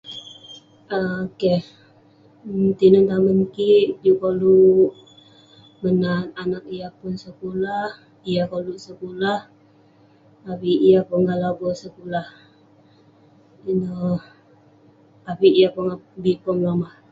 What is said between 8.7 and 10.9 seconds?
sekulah, avik